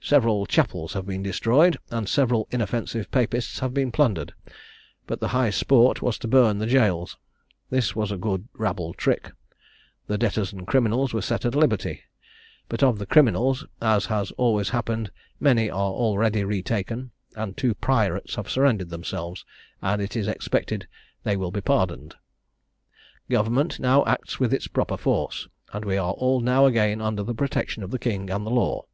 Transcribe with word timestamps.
"Several 0.00 0.46
chapels 0.46 0.94
have 0.94 1.04
been 1.04 1.22
destroyed, 1.22 1.76
and 1.90 2.08
several 2.08 2.48
inoffensive 2.50 3.10
Papists 3.10 3.58
have 3.58 3.74
been 3.74 3.92
plundered: 3.92 4.32
but 5.06 5.20
the 5.20 5.28
high 5.36 5.50
sport 5.50 6.00
was 6.00 6.16
to 6.20 6.26
burn 6.26 6.56
the 6.56 6.66
gaols. 6.66 7.18
This 7.68 7.94
was 7.94 8.10
a 8.10 8.16
good 8.16 8.48
rabble 8.54 8.94
trick. 8.94 9.30
The 10.06 10.16
debtors 10.16 10.52
and 10.54 10.62
the 10.62 10.64
criminals 10.64 11.12
were 11.12 11.20
set 11.20 11.44
at 11.44 11.54
liberty; 11.54 12.00
but 12.70 12.82
of 12.82 12.98
the 12.98 13.04
criminals, 13.04 13.66
as 13.82 14.06
has 14.06 14.30
always 14.38 14.70
happened, 14.70 15.10
many 15.38 15.68
are 15.68 15.90
already 15.92 16.44
retaken; 16.44 17.10
and 17.36 17.54
two 17.54 17.74
pirates 17.74 18.36
have 18.36 18.48
surrendered 18.48 18.88
themselves, 18.88 19.44
and 19.82 20.00
it 20.00 20.16
is 20.16 20.28
expected 20.28 20.88
they 21.24 21.36
will 21.36 21.50
be 21.52 21.60
pardoned. 21.60 22.14
"Government 23.28 23.78
now 23.78 24.02
acts 24.06 24.40
with 24.40 24.54
its 24.54 24.66
proper 24.66 24.96
force; 24.96 25.46
and 25.74 25.84
we 25.84 25.98
are 25.98 26.12
all 26.12 26.40
now 26.40 26.64
again 26.64 27.02
under 27.02 27.22
the 27.22 27.34
protection 27.34 27.82
of 27.82 27.90
the 27.90 27.98
king 27.98 28.30
and 28.30 28.46
the 28.46 28.50
law. 28.50 28.86